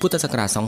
[0.00, 0.64] พุทธศักราช 2565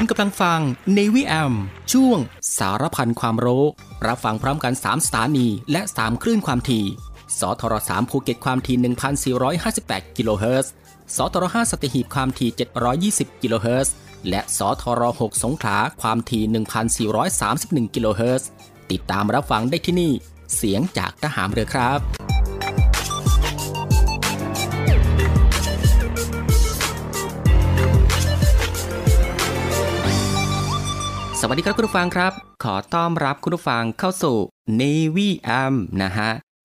[0.00, 0.60] คุณกำลังฟัง
[0.94, 1.54] Navy AM
[1.92, 2.18] ช่วง
[2.58, 3.64] สารพันความรู้
[4.06, 6.84] รับฟังพร้อมกัน 3 สถานีและ 3 คลื่นความถี่
[7.40, 8.76] สทร3ภูเก็ตความถี่
[9.46, 10.72] 1,458 กิโลเฮิรตซ์
[11.16, 12.50] สทร5สัตหีบความถี่
[13.36, 13.94] 720 กิโลเฮิรตซ์
[14.28, 18.48] และสทร6สงขลาความถี่ 1,431 กิโลเฮิรตซ์
[18.90, 20.12] ติดตามรับฟังได้ที่นี่
[20.56, 22.00] เสียงจากทหารเรือครับ
[31.40, 32.32] สวัสดีครับคุณผู้ฟังครับ
[32.64, 34.36] ขอต้อนรับคุณผู้ฟังเข้าสู่
[34.80, 36.30] Navy AM นะฮะ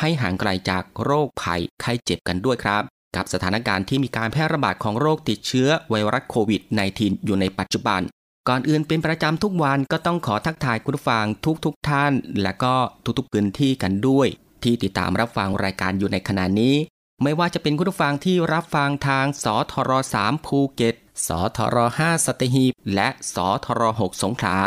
[0.00, 2.82] ให้ห่างไกลจากโรคภัยไข้เจ็บกันด้วยครับ
[3.16, 6.62] กับสถานการณ์ที่มีการแพร่ระบาดของโรคติดเชื้อไวรัสโควิด
[6.94, 8.00] -19 อยู่ในปัจจุบัน
[8.48, 12.12] ก่อนอื่นเป็นประจำทุกวันก็ต้องขอทักทายคุณผู้ฟังทุกทุกท่าน
[12.42, 12.74] และก็
[13.18, 14.28] ทุกๆพื้นที่กันด้วย
[14.62, 16.74] ที่ติดตามรับฟังรายการอยู่ในขณะนี้
[17.22, 19.90] ไม่ว่าจะเป็นคุณผู้ฟังที่รับฟังทางสทร
[20.20, 20.94] 3ภูเก็ต
[21.26, 24.58] สทร5สตีหีบ และสทร6สงขลา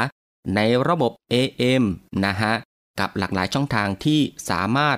[0.56, 1.84] ในระบบ AM
[2.26, 2.54] นะฮะ
[3.00, 4.20] กับหลากหลายช่องทางที่
[4.50, 4.98] สามารถ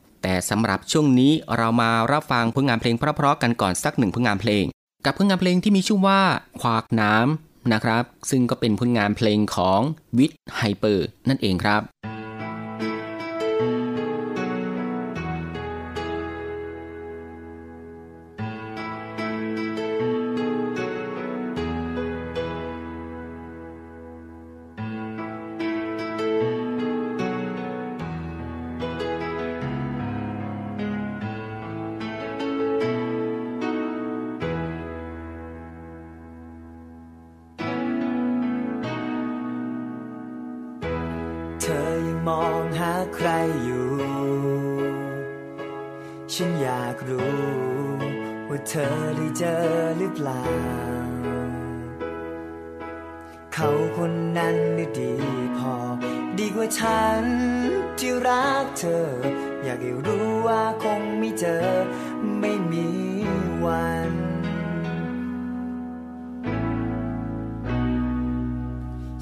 [0.21, 4.65] แต่สำหรับช่วงนี้เรามารับฟังผลงานเพลงเพราะๆกันก่อนสักหนึ่งผลงานเพลง
[5.05, 6.21] กับผลงานเพลงที่มีชื่อว่า
[6.59, 9.81] ควากน้ำนะครับ ซึ่งก็เป็นผลงานเพลงของ
[10.17, 11.81] วิทไฮเปอร์นั่นเองครับ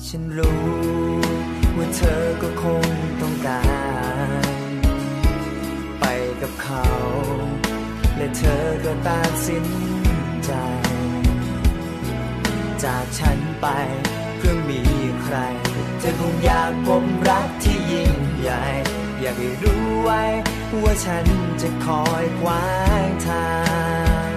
[0.07, 0.61] ฉันรู้
[1.77, 2.83] ว่าเธอก็คง
[3.21, 3.61] ต้องกา
[4.41, 4.73] ร
[5.99, 6.05] ไป
[6.41, 6.85] กับเขา
[8.17, 9.65] และเธอก็ตัดสิน
[10.45, 10.51] ใจ
[12.83, 13.67] จากฉันไป
[14.37, 14.81] เพื่อมี
[15.23, 15.37] ใคร
[15.99, 18.63] เธอคงอยากพบรักที่ยิ่งใหญ่
[19.21, 20.23] อยากให้รู้ไว้
[20.83, 21.25] ว่าฉัน
[21.61, 22.65] จะคอยขวา
[23.05, 23.49] งทา
[24.27, 24.29] ง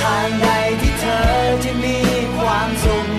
[0.00, 0.46] ทางใด
[0.80, 1.28] ที่เธอ
[1.64, 1.98] จะมี
[2.36, 3.15] ความสุข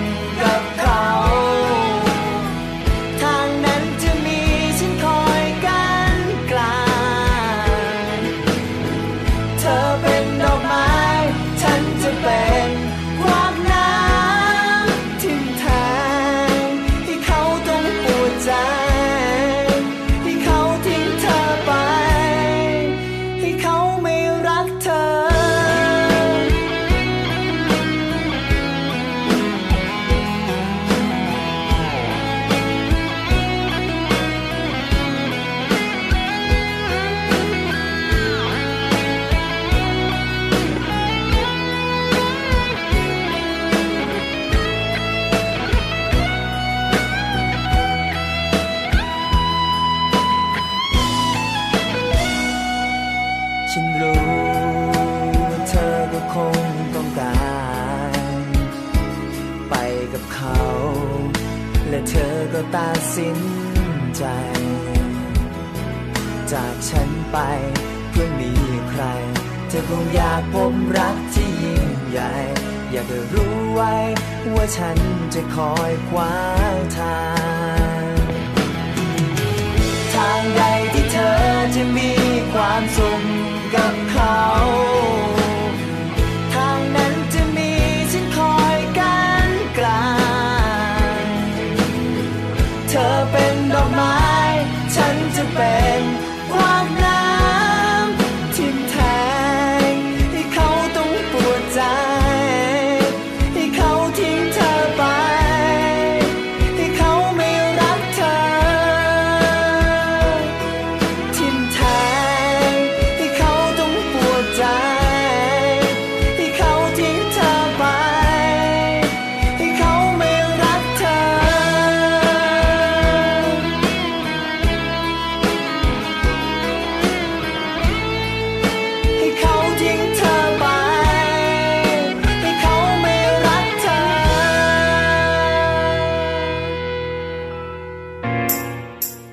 [82.78, 83.27] คว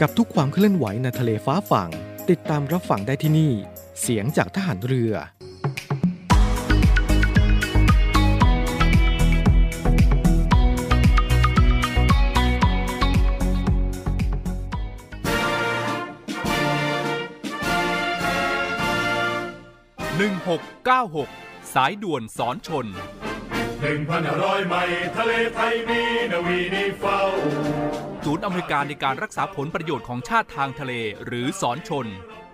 [0.00, 1.90] กับทุกความเคลื่อนไหวในทะเลฟ้าฝั่ง
[2.30, 3.52] ติดตามรับฟังได้ที่นี่
[4.00, 5.14] เสียงจากทหารเรือ
[20.22, 22.86] 1696 สายด่วนสอนชน
[23.80, 27.20] หนึ่งพันห้าร้อยไมล์ทะเลไทยมีนาวีนิเฝ้า
[28.26, 30.92] ศูนย์อเมริการในการรักษาผลประโยชน์ของชาติทางทะเล
[31.24, 32.06] หรือสอนชน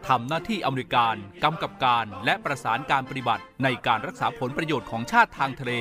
[0.09, 5.73] ทำหน้าที่อเมริการกำกับการและประสานการปฏิบัติ ในการรักษาผลประโยชน์ของชาติทางทะเล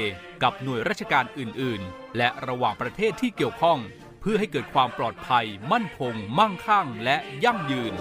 [0.44, 3.80] กับหน่วยราชการอื่น ๆ และระหว่างประเทศที่เกี่ยวข้อง
[4.22, 7.94] เพื่อให้เกิดความปลอดภัย มั่นคง มั่งคั่ง และยั่งยืน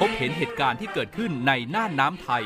[0.00, 2.44] พบเห็นเหตุการณ์ที่เกิดขึ้นในน่านน้ำไทย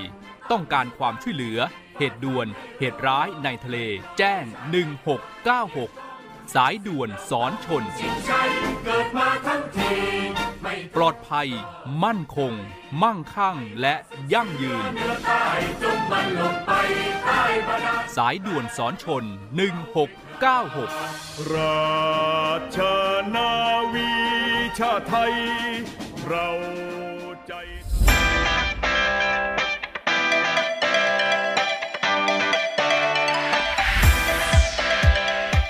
[0.51, 1.59] ต้องการความช่วยเหลือ
[2.03, 3.79] เหตุด่วน เหตุร้ายในทะเล
[4.19, 4.45] แจ้ง
[5.69, 7.85] 1696 สายด่วนสอนชน
[10.97, 11.49] ปลอดภัย
[12.05, 12.53] มั่นคง
[13.03, 13.95] มั่งคั่งและ
[14.33, 14.93] ยั่งยืน
[18.17, 19.25] สายด่วนสอนชน
[20.79, 22.79] 1696 ราช
[23.35, 23.53] นา
[23.93, 24.11] วี
[24.79, 25.35] ชาไทย
[26.27, 26.49] เรา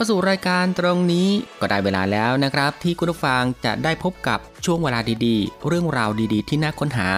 [0.00, 1.28] เข้าสู่รายการตรงนี้
[1.60, 7.10] ก็ได้เวลาแล้วนะครับ ที่คุณผู้ฟังจะได้พบกับช่วงเวลาดีๆ เรื่องราวดีๆ ที่น่าค้นหา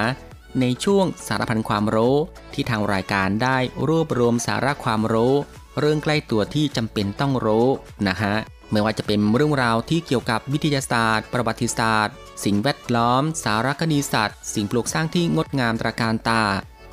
[0.60, 2.16] ในช่วงสารพันความรู้
[2.52, 3.58] ที่ทางรายการได้
[3.88, 5.34] รวบรวมสาระความรู้
[5.78, 7.66] เรื่องใกล้ตัวที่จำเป็นต้องรู้
[8.08, 8.34] นะฮะ
[8.72, 16.44] ไม่ว่าจะเป็นเรื่องราวที่เกี่ยวกับวิทยาศาสตร์ ประวัติศาสตร์ สิ่งแวดล้อม สารคดีสัตว์สิ่งปลูกสร้างที่งดงามตระการตา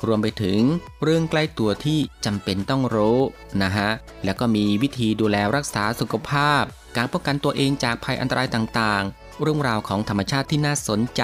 [0.06, 0.60] รวมไปถึง
[1.02, 3.18] เรื่องใกล้ตัวที่จำเป็นต้องรู้
[3.62, 3.90] นะฮะ
[4.24, 6.62] แล้วก็มีวิธีดูแลรักษาสุขภาพ
[6.96, 11.22] การป้องกันตัวเองจากภัยอันตรายต่างๆ เรื่องราวของธรรมชาติที่น่าสนใจ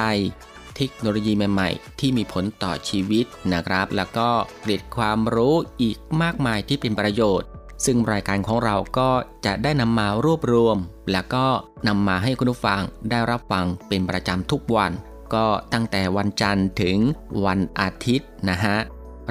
[0.77, 4.29] เทคโนโลยีใหม่ๆ ที่มีผลต่อชีวิตนะครับ แล้วก็
[4.61, 7.49] เกร็ดความรู้อีกมากมายที่เป็นประโยชน์
[7.85, 9.11] ซึ่งรายการของเราก็
[9.47, 10.77] จะได้นำมารวบรวม
[11.13, 11.47] แล้วก็
[11.89, 12.81] นำมาให้คุณผู้ฟัง
[13.11, 14.93] ได้รับฟังเป็นประจำทุกวัน
[15.35, 16.99] ก็ตั้งแต่วันจันทร์ถึง
[17.45, 18.77] วันอาทิตย์นะฮะ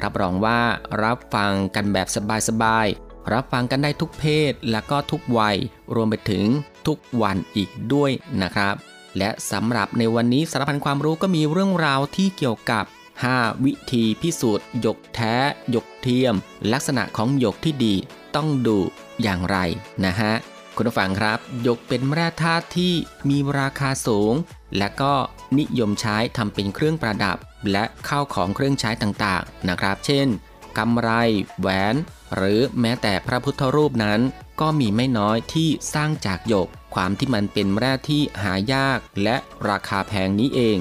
[0.02, 0.60] รับรองว่า
[1.02, 2.08] รับฟังกันแบบ
[2.48, 5.56] สบายๆ รับฟังกันได้ทุกเพศและก็ทุกวัย
[5.94, 6.44] รวมไปถึง
[6.86, 8.10] ทุกวันอีกด้วย
[8.42, 8.74] นะครับ
[9.18, 12.84] และสำหรับในวันนี้สารพันความรู้ก็มีเรื่องราวที่เกี่ยวกับ
[13.24, 15.34] 5 วิธีพิสูจน์หยกแท้
[15.70, 16.34] หยกเทียม
[16.72, 17.94] ลักษณะของหยกที่ดี
[18.36, 18.78] ต้องดู
[19.22, 19.58] อย่างไร
[20.04, 20.32] นะฮะ
[20.76, 22.92] คุณผู้ฟังครับหยกเป็นแร่ธาตุที่
[23.28, 24.32] มีราคาสูง
[24.78, 25.14] และก็
[25.58, 27.36] นิยมใช้ทำเป็นเครื่องประดับ
[27.72, 30.26] และข้าวของเครื่องใช้ต่างๆนะครับ เช่น
[30.78, 31.10] กำไร
[31.60, 31.94] แหวน
[32.36, 34.20] หรือแม้แต่พระพุทธรูปนั้น
[34.60, 39.36] ก็มีไม่น้อยที่สร้างจากหยก ความที่มันเป็นแร่ที่หายากและ
[39.68, 40.78] ราคาแพงนี้เอง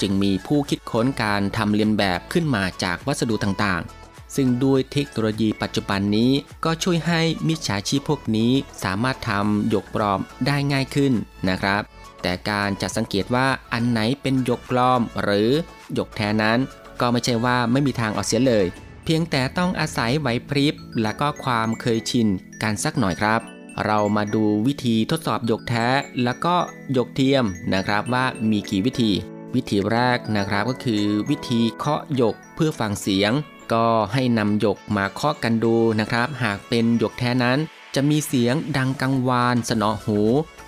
[0.00, 6.32] จึงมีผู้คิดค้นการทำเลียนแบบขึ้นมาจากวัสดุต่างๆ ซึ่งด้วยเทคโนโลยีปัจจุบันนี้
[6.64, 8.52] ก็ช่วยให้มิจฉาชีพพวกนี้
[8.84, 11.12] สามารถทำหยกปลอมได้ง่ายขึ้น
[11.48, 11.82] นะครับ
[12.26, 15.50] แต่การจะสังเกตว่าอันไหนเป็นหยกปลอม หรือ
[15.94, 16.58] หยกแท้นั้น
[17.00, 18.66] ก็ไม่ใช่ว่าไม่มีทางเอาเสียเลย
[19.04, 22.28] เพียงแต่ต้องอาศัยไหวพริบ และก็ความเคยชิน
[22.62, 23.40] กันสักหน่อยครับ
[23.86, 25.86] เรามาดูวิธีทดสอบหยกแท้
[26.24, 26.56] แล้วก็
[26.92, 29.10] หยกเทียมนะครับว่ามีกี่วิธี
[29.54, 33.32] วิธีแรกนะครับก็คือ วิธีเคาะหยกเพื่อฟังเสียง
[33.72, 37.58] ก็ให้นำหยกมาเคาะกันดูนะครับ หากเป็นหยกแท้นั้น
[37.94, 40.20] จะมีเสียงดังกังวานสนอหู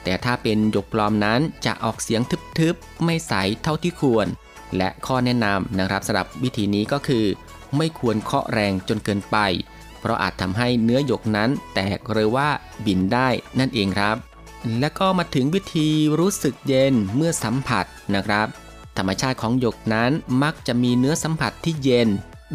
[0.05, 2.23] แต่ถ้าเป็นหยกปลอมนั้นจะออกเสียง
[2.59, 4.27] ทึบๆ ไม่ใสเท่าที่ควร
[4.77, 7.27] และข้อแนะนำนะครับสำหรับวิธีนี้ก็คือ
[7.77, 9.37] ไม่ควรเคาะแรงจนเกินไป
[10.01, 12.49] เพราะอาจทำให้เนื้อหยกนั้นแตกหรือว่า
[12.87, 13.29] บินได้
[13.59, 14.17] นั่นเองครับ
[14.81, 15.89] และก็มาถึงวิธี
[16.19, 18.47] รู้สึกเย็นเมื่อสัมผัสนะครับ
[18.97, 20.11] ธรรมชาติของหยกนั้น
[20.43, 22.09] มักจะมีเนื้อสัมผัสที่เย็น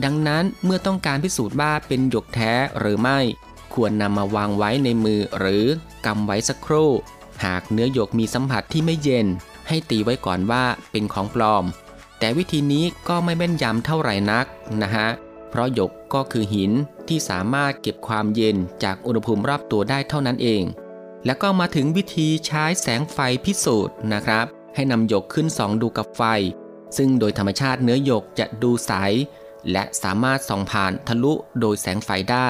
[0.03, 3.19] ดังนั้นเมื่อต้องการพิสูจน์ว่าเป็นหยกแท้หรือไม่
[3.73, 5.65] ควรนำมาวางไว้ในมือหรือ
[6.05, 6.91] กำไว้สักครู่
[7.43, 9.27] หากเนื้อหยกมีสัมผัสที่ไม่เย็น
[9.67, 11.65] ให้ตีไว้ก่อนว่าเป็นของปลอม
[12.19, 14.45] แต่วิธีนี้ก็ไม่แม่นยำเท่าไหร่นัก
[14.81, 15.07] นะฮะ
[15.49, 16.71] เพราะหยกก็คือหิน
[17.07, 20.63] ที่สามารถเก็บความเย็นจากอุณหภูมิรอบตัวได้เท่านั้นเอง
[21.25, 24.45] แล้วก็มาถึงวิธีใช้แสงไฟพิสูจน์นะครับ
[24.75, 26.23] ให้นำหยกขึ้นส่องดูกับไฟ
[26.97, 28.91] ซึ่งโดยธรรมชาติเนื้อหยกจะดูใส
[29.71, 32.49] และสามารถส่องผ่านทะลุโดยแสงไฟได้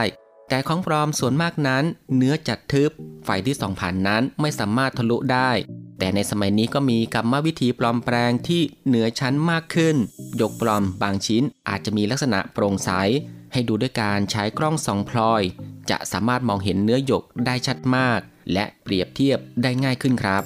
[0.53, 1.83] แต่ของปลอมส่วนมากนั้น
[2.15, 2.91] เนื้อจัดทึบ
[3.25, 5.51] ไฟที่ส่องผ่านนั้นไม่สามารถทะลุได้
[6.00, 9.95] แต่ในสมัยนี้ก็มีกรรมวิธีปลอมแปลงที่เหนือชั้นมากขึ้น
[10.38, 12.89] หยกปลอมบางชิ้นอาจจะมีลักษณะโปร่งใส
[13.53, 15.41] ให้ดูด้วยการใช้กล้องส่องพลอย
[15.89, 18.19] จะสามารถมองเห็นเนื้อหยกได้ชัดมาก
[18.53, 20.43] และเปรียบเทียบได้ง่ายขึ้นครับ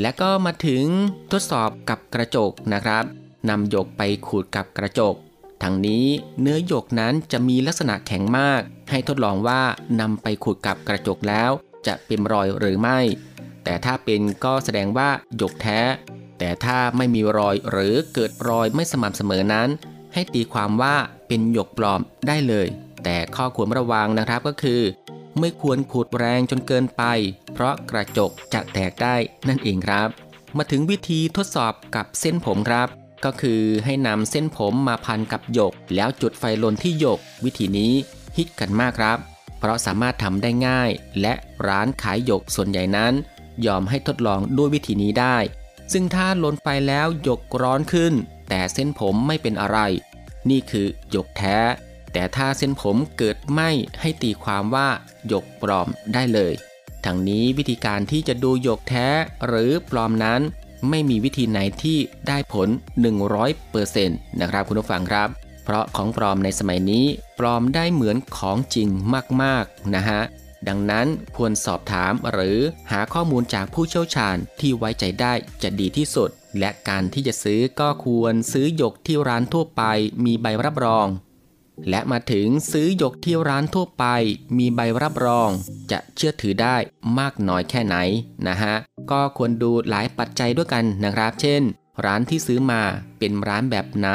[0.00, 0.84] และก็มาถึง
[1.32, 3.04] ทดสอบกับกระจกนะครับ
[3.48, 5.14] นำหยกไปขูดกับกระจก
[5.62, 6.06] ทั้งนี้
[6.40, 9.62] เนื้อหยกนั้นจะมีลักษณะแข็งมาก ให้ทดลองว่า
[10.00, 11.50] นำไปขูดกับกระจกแล้ว
[11.86, 12.98] จะเป็นรอยหรือไม่
[13.64, 15.80] แต่ถ้าเป็นก็แสดงว่าหยกแท้
[16.38, 19.68] แต่ถ้าไม่มีรอยหรือเกิดรอยไม่สม่ำเสมอนั้น
[20.14, 20.96] ให้ตีความว่า
[21.28, 22.68] เป็นหยกปลอมได้เลย
[23.04, 24.82] แต่ข้อควรระวังนะครับก็คือ
[25.38, 27.02] ไม่ควรขูดแรงจนเกินไป
[27.52, 29.16] เพราะกระจกจะแตกได้
[29.48, 30.08] นั่นเองครับ
[30.56, 32.88] มาถึงวิธีทดสอบกับเส้นผมครับ
[33.24, 37.92] ก็คือให้นำเส้นผมมาพันกับหยก แล้วจุดไฟลนที่หยก วิธีนี้
[38.36, 39.18] ฮิตกันมากครับ
[39.58, 41.32] เพราะสามารถทำได้ง่าย และ
[41.66, 43.12] ร้านขายหยกส่วนใหญ่นั้น
[43.66, 45.36] ยอมให้ทดลองด้วยวิธีนี้ได้
[45.92, 48.12] ซึ่งถ้าลนไฟแล้วหยกร้อนขึ้น
[48.48, 49.78] แต่เส้นผมไม่เป็นอะไร
[50.50, 51.58] นี่คือหยกแท้
[52.12, 53.60] แต่ถ้าเส้นผมเกิดไหม
[54.00, 54.88] ให้ตีความว่า
[55.28, 56.52] หยกปลอมได้เลย
[57.04, 59.08] ทั้งนี้วิธีการที่จะดูหยกแท้
[59.46, 60.40] หรือปลอมนั้น
[60.88, 61.98] ไม่มีวิธีไหนที่
[62.28, 62.68] ได้ผล
[63.34, 64.08] 100%
[64.40, 65.28] นะครับคุณผู้ฟังครับ
[65.64, 67.04] เพราะของปลอมในสมัยนี้
[67.38, 68.88] ปลอมได้เหมือนของจริง
[69.42, 70.20] มากๆนะฮะ
[70.68, 72.58] ดังนั้นควรสอบถามหรือ
[72.90, 79.82] หาข้อมูลจากผู้เชี่ยวชาญที่ไว้ใจได้จะดีที่สุด และการที่จะซื้อก็ควรซื้อหยกที่ร้านทั่วไป
[80.24, 81.08] มีใบรับรอง
[81.90, 84.04] และมาถึงซื้อหยกที่ร้านทั่วไป
[84.58, 85.50] มีใบรับรอง
[85.90, 86.76] จะเชื่อถือได้
[87.18, 87.96] มากน้อยแค่ไหน
[88.48, 88.74] นะฮะ
[89.10, 91.62] ก็ควรดูหลายปัจจัยด้วยกันนะครับ เช่น
[92.04, 92.82] ร้านที่ซื้อมา
[93.18, 94.08] เป็นร้านแบบไหน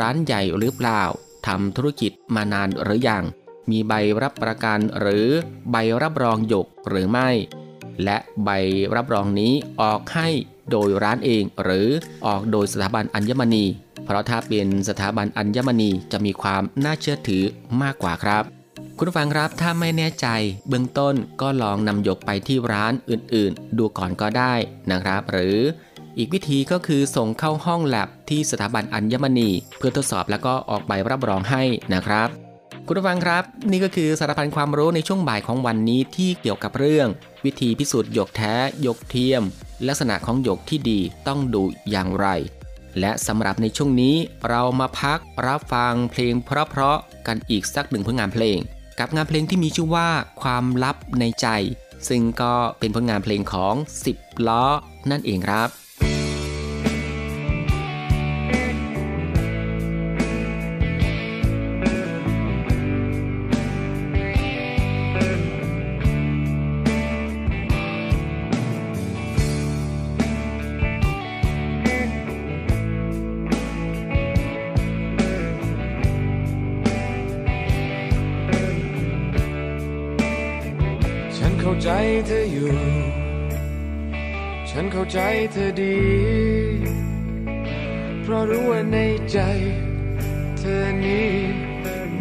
[0.00, 1.02] ร้านใหญ่หรือเปล่า
[1.46, 3.24] ทำธุรกิจมานานหรือยัง
[3.70, 5.26] มีใบรับประกันหรือ
[5.70, 7.30] ใบรับรองหยกหรือไม่
[8.04, 8.50] และใบ
[8.96, 9.52] รับรองนี้
[9.82, 10.28] ออกให้
[10.70, 11.88] โดยร้านเองหรือ
[12.26, 13.64] ออกโดยสถาบันอัญมณี
[14.04, 17.44] เพราะถ้าเป็นสถาบันอัญมณีจะมีความน่าเชื่อถือ
[17.82, 18.55] มากกว่าครับ
[18.98, 20.26] คุณฟังครับถ้าไม่แน่ใจ
[20.68, 24.54] เบื้องต้นก็ลองนำหยกไปที่ร้านอื่นๆ ดูก่อนก็ได้
[24.90, 25.58] นะครับ หรือ
[26.18, 31.62] อีกวิธีก็คือส่งเข้าห้องแลบที่สถาบันอัญมณี เพื่อทดสอบแล้วก็ออกใบรับรองให้
[31.94, 32.28] นะครับ
[32.86, 37.08] คุณผู้ฟังครับ นี่ก็คือสารพันความรู้ในช่วงบ่ายของวันนี้ที่เกี่ยวกับเรื่อง
[37.44, 39.42] วิธีพิสูจน์หยกแท้หยกเทียม
[39.86, 42.26] ลักษณะของหยกที่ดีต้องดูอย่างไร
[43.00, 44.16] และสำหรับในช่วงนี้
[44.48, 48.58] เรามาพักรับฟังเพลงเพราะๆกันอีกสักหนึ่งผลงานเพลง
[48.98, 50.08] กับงานเพลงที่มีชื่อว่า
[50.42, 51.48] ความลับในใจ
[52.08, 53.74] ซึ่งก็เป็นผลงานเพลงของ
[54.12, 54.64] 10 ล้อ
[55.10, 55.68] นั่นเองครับ
[85.12, 85.18] ใจ
[85.52, 85.98] เธอดี
[88.22, 88.98] เพราะรู้ว่าใน
[89.32, 89.38] ใจ
[90.58, 91.32] เธอนี้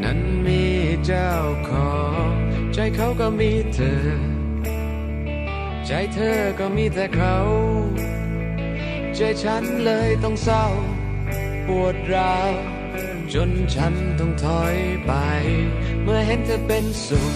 [0.03, 0.63] นั้นมี
[1.05, 1.31] เจ้า
[1.69, 1.95] ขอ
[2.27, 2.29] ง
[2.73, 4.03] ใจเขาก็มีเธอ
[5.85, 7.35] ใจเธอก็มีแต่เขา
[9.15, 10.65] ใจฉันเลยต้องเศร้า
[11.67, 12.51] ปวดร้าว
[13.33, 15.11] จนฉันต้องถอยไป
[16.03, 17.33] เมื่อเห็นเธอเป็นสุข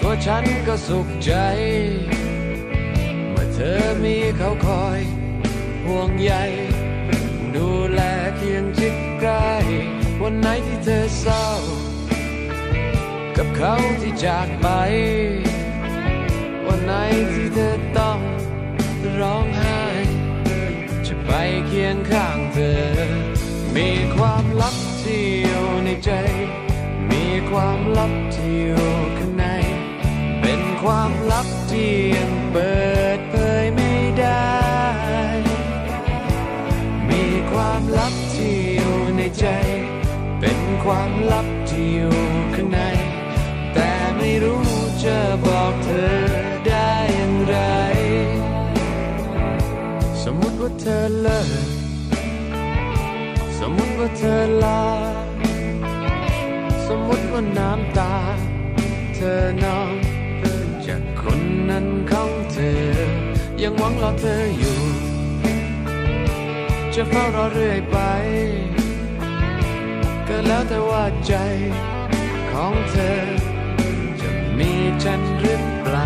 [0.00, 1.32] ตัวฉันก็สุขใจ
[3.58, 5.00] เธอมีเขาคอย
[5.86, 6.32] ห่วงใย
[7.56, 8.00] ดูแล
[8.36, 9.52] เคียงชิดใกล้
[10.22, 11.46] วันไหนที่เธอเศร้า
[13.36, 14.68] กับเขาที่จากไป
[16.66, 16.92] วันไหน
[17.32, 18.20] ที่เธอต้อง
[19.20, 19.82] ร้องไห้
[21.06, 21.30] จะไป
[21.66, 22.82] เคียงข้างเธอ
[23.76, 26.10] มีความลับที่อยู่ในใจ
[27.10, 29.46] มีความลับที่อยู่ข้างใน
[30.40, 32.74] เป็นความลับที่ยังเปิ
[33.18, 33.20] ด
[39.38, 39.46] ใจ
[40.40, 42.16] เป็นความลับที่อยู่
[42.54, 42.80] ข้างใน
[43.74, 44.66] แต่ไม่รู้
[45.04, 46.16] จะบอกเธอ
[46.66, 47.56] ได้อย่างไร
[50.22, 51.68] สมมติว่าเธอเลิก
[53.58, 54.84] สมมติว่าเธอลา
[56.88, 58.14] สมมติว่าน้ำตา
[59.16, 59.92] เธอนอง
[60.86, 62.82] จากคนนั้นของเธอ
[63.62, 64.78] ยังหวังรอเธออยู่
[66.94, 67.96] จะเฝ้ารอเรื่อยไป
[70.28, 71.32] ก็แล้วแต่ว่าใจ
[72.50, 73.18] ของเธอ
[74.20, 74.70] จะมี
[75.02, 76.04] ฉันหรือเปล่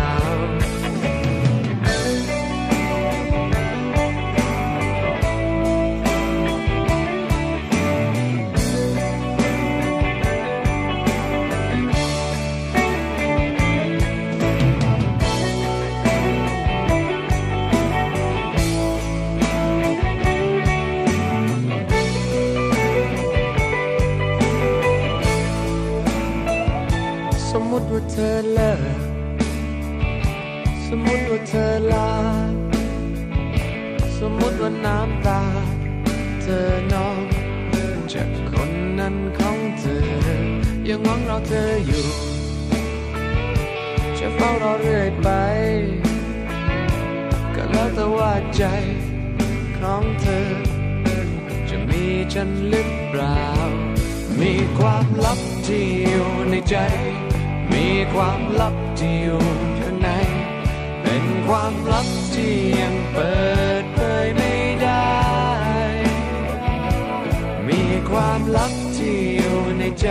[28.01, 28.99] ว่าเธอเลิก
[30.87, 32.11] สมมติว่าเธอลา
[34.19, 35.41] สมมติว่าน้ำตา
[36.41, 37.17] เธอนอง
[38.13, 40.05] จากคนนั้นของเธอ
[40.87, 42.05] ยังหวังรอเธออยู่
[44.17, 45.29] จะเฝ้ารอเรื่อยไป
[47.55, 48.63] ก็แล้วแต่แต่ว่าใจ
[49.77, 50.47] ของเธอ
[51.69, 53.41] จะมีฉันหรือเปล่า
[54.39, 56.77] มีความลับที่อยู่ในใจ
[57.73, 59.43] มีความลับที่อยู่
[59.83, 60.09] ข้างใน
[61.03, 63.33] เป็นความลับที่ยังเปิ
[63.81, 64.53] ดเผยไม่
[64.83, 65.11] ได้
[67.67, 70.07] มีความลับที่อยู่ในใจ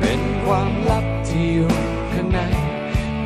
[0.00, 1.72] เป็นความลับที่อยู่
[2.12, 2.40] ข้างใน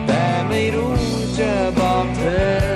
[0.07, 0.97] แต่ไม่รู้
[1.39, 2.23] จะบอกเธ
[2.69, 2.72] อ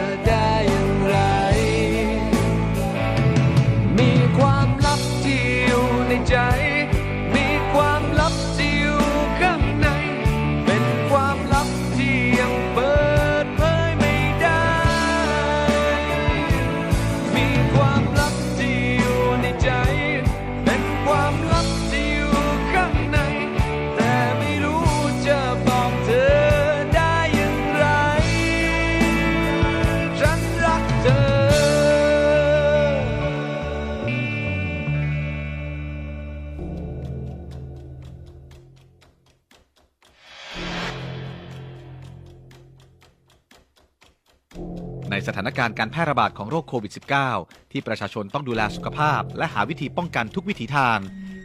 [45.59, 46.93] การการแพร่ระบาดของโรคโควิด
[47.33, 50.99] -19 ที่ประชาชนต้องดูแลสุขภาพ และหาวิธีป้องกันทุกวิถีทาง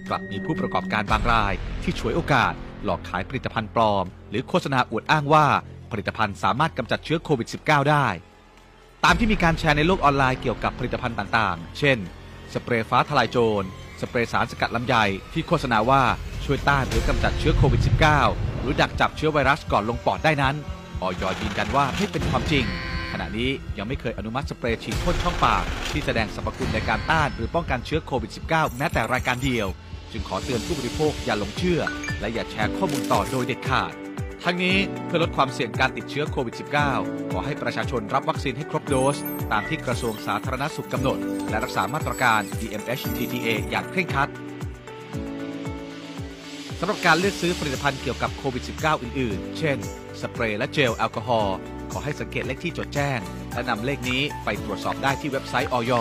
[0.08, 5.45] กลับมีผู้ประกอบการบางราย ที่ฉวยโอกาส หลอกขายผลิตภัณฑ์ปลอม หรือโฆษณาอวดอ้างว่า
[5.91, 8.08] ผลิตภัณฑ์สามารถกำจัดเชื้อโควิด -19 ได้
[9.04, 11.97] ตามที่มีการแชร์ในโลกออนไลน์เกี่ยวกับผลิตภัณฑ์ต่างๆ เช่น
[12.54, 13.63] สเปรย์ฟ้าทลายโจร
[14.02, 14.95] สเปรย์สารสกัดลำไย
[15.34, 16.04] ที่โฆษณาว่า
[16.45, 17.82] ช่วยต้านหรือกำจัดเชื้อโควิด
[18.21, 20.56] -19 หรือดักจับเชื้อไวรัสก่อนลงปอดได้นั้น
[21.02, 22.65] ออยยืนยันว่าไม่เป็นความจริง
[23.12, 29.67] ขณะนี้ยังไม่เคยอนุมัติสเปรย์ฉีดพ่นช่องปาก ที่แสดงสรรพคุณในการต้านหรือป้องกันเชื้อโควิด -19 แม้แต่รายการเดียว
[30.12, 31.82] จึงขอเตือนผู้บริโภคอย่าหลงเชื่อ
[32.19, 33.91] และอย่าแชร์ข้อมูลต่อโดยเด็ดขาด
[34.43, 36.56] ทั้งนี้เพื่อลดความเสี่ยงการติดเชื้อโควิด
[36.93, 39.17] -19 ขอให้ประชาชนรับวัคซีนให้ครบโดส
[39.52, 41.17] ตามที่กระทรวงสาธารณสุขกำหนด
[41.50, 44.30] และรักษามาตรการ DMHTTA อย่างเคร่งครัด
[46.80, 49.78] สำหรับการเลือกซื้อผลิตภัณฑ์เกี่ยวกับโควิด -19 อื่น ๆ เช่น
[50.21, 51.58] สเปรย์และเจลแอลกอฮอล์
[51.91, 53.19] ขอให้สังเกตเลขที่จดแจ้ง
[53.54, 55.91] และนำเลขนี้ไปตรวจสอบได้ที่เว็บไซต์ออย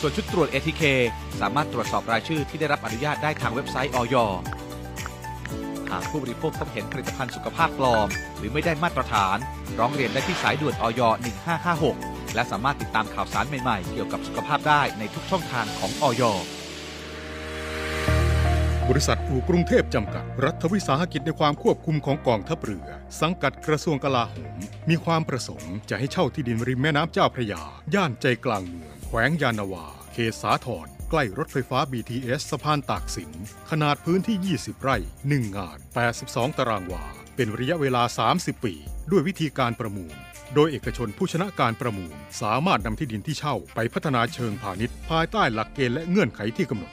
[0.00, 0.82] ส่วนชุดตรวจ ATK
[1.40, 4.16] สามารถตรวจสอบรายชื่อที่ได้รับอนุญาตได้ทางเว็บไซต์ออย
[5.90, 8.08] หากผู้บริโภคพบเห็นผลิตภัณฑ์สุขภาพปลอม
[8.38, 9.36] หรือไม่ได้มาตรฐาน
[9.78, 11.00] ร้องเรียนได้ที่สายด่วนออย
[11.68, 16.22] 1556 และสามารถติดตามข่าวสารใหม่ๆ เกี่ยวกับสุขภาพได้ในทุกช่องทางของออย
[18.88, 22.88] บริษัทอู่กรุงเทพจำกัด รัฐวิสาหกิจในความควบคุมของกองทัพเรือ
[23.20, 27.62] สังกัดกระทรวงกลาโหมมีความประสงค์จะให้เช่าที่ดินริมแม่น้ำเจ้าพระยา
[27.94, 33.30] ย่านใจกลางเมือง แขวงยานาวา เขตสาทรใกล้รถไฟฟ้า BTS สะพานตากสิน
[33.70, 34.96] ขนาดพื้นที่ 20 ไร่
[35.28, 35.78] 1 งาน
[36.18, 37.04] 82 ตารางวา
[37.36, 38.02] เป็นระยะเวลา
[38.34, 38.74] 30 ปี
[39.10, 40.16] ด้วยวิธีการประมูล
[40.54, 46.92] โดยเอกชนผู้ชนะการประมูล สามารถนำที่ดินที่เช่าไปพัฒนาเชิงพาณิชย์ ภายใต้หลักเกณฑ์และเงื่อนไขที่กำหนด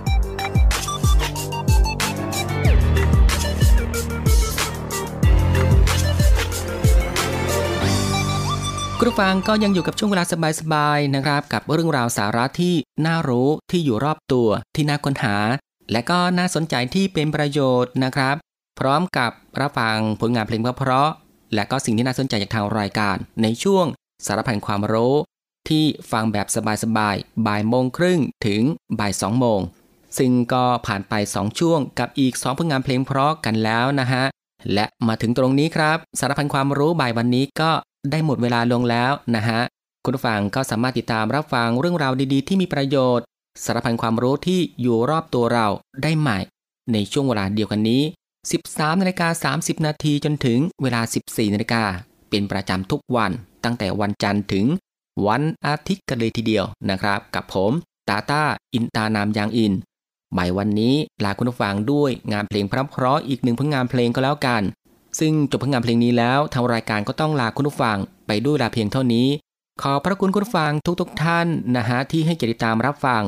[9.11, 10.23] ผู้ฟังก็ยังอยู่กับช่วงเวลา
[10.59, 15.35] สบายๆนะครับ กับเรื่องราวสาระที่น่ารู้ที่อยู่รอบตัวที่น่าค้นหา
[15.91, 18.35] และก็น่าสนใจที่เป็นประโยชน์นะครับ
[18.79, 23.85] พร้อมกับรับฟังผลงานเพลงเพราะๆและก็สิ่งที่น่าสนใจจากทางรายการ ในช่วง
[24.25, 25.15] สารพันความรู้
[25.69, 26.47] ที่ฟังแบบ
[26.83, 28.61] สบายๆบ่ายโมงครึ่งถึง
[28.99, 29.59] บ่ายสองโมง
[30.17, 34.23] ซึ่งก็ผ่านไป 2 ช่วงกับอีก 2 ผลงานเพลงเพราะกันแล้วนะฮะ
[34.73, 37.71] และมาถึงตรงนี้ครับ สารพันความรู้บ่ายวันนี้ก็
[38.09, 39.61] ได้หมดเวลาลงแล้วนะฮะ
[40.03, 43.25] คุณผู้ฟังก็สามารถติดตามรับฟังเรื่องราวดีๆ ที่มีประโยชน์
[43.63, 45.67] สารพันความรู้ที่อยู่รอบตัวเรา
[46.03, 46.39] ได้ใหม่
[46.93, 48.01] ในช่วงเวลาเดียวกันนี้
[48.51, 51.83] 13นาฬิกา30 นาทีจนถึงเวลา 14นาฬิกา
[52.29, 53.31] เป็นประจำทุกวัน
[53.63, 54.65] ตั้งแต่วันจันทร์ถึง
[55.27, 57.71] วันอาทิตย์กันเลยทีเดียวนะครับ กับผม
[58.09, 59.73] ตาตาอินตานามยางอิน
[60.37, 64.61] บ่ายวันนี้ลาคุณผู้ฟังด้วยงานเพลงเพราะๆอีกหนึ่งผลงานเพลงก็แล้วกัน
[65.21, 69.27] ซึ่งจบผลงานเพลงนี้แล้วทางรายการก็ต้องลาคุณผู้ฟังไปด้วยลาเพียงเท่านี้
[69.81, 73.23] ขอพระคุณคุณผู้ฟังทุกๆทท่านนะฮะที่ให้เกียรติตามรับฟัง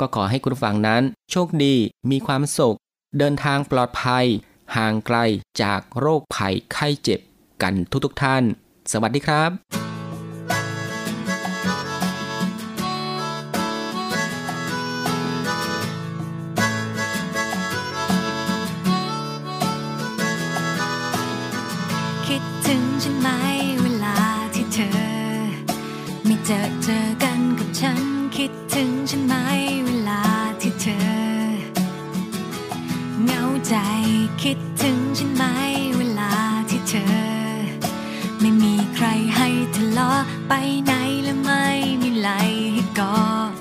[0.00, 1.74] ก็ขอให้คุณผู้ฟังนั้น โชคดี
[2.10, 2.76] มีความสุข
[3.18, 4.26] เดินทางปลอดภัย
[4.76, 5.18] ห่างไกล
[5.62, 7.20] จากโรคภัยไข้เจ็บ
[7.62, 8.42] กันทุกๆทท่าน
[8.92, 9.87] สวัสดีครับ
[23.04, 23.28] ฉันไหม
[23.82, 24.16] เวลา
[24.54, 24.90] ที่เธอ
[26.24, 27.98] ไม่เจอเจอกันกับฉัน
[28.36, 29.34] คิดถึงฉันไหม
[29.86, 30.22] เวลา
[30.60, 30.98] ที่เธอ
[33.24, 33.74] เหงาใจ
[34.42, 35.42] คิดถึงฉันไหม
[35.98, 36.32] เวลา
[36.70, 37.14] ที่เธอ
[38.40, 39.06] ไม่มีใคร
[39.36, 40.52] ให้ทะเลาะไป
[40.84, 40.92] ไหน
[41.24, 41.64] และไม่
[42.02, 42.30] มีไหล
[42.72, 43.52] ให้กอด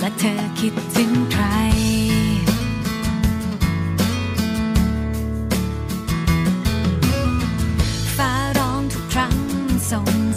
[0.00, 1.44] และเธอคิดถึงใคร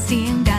[0.07, 0.52] ฟ้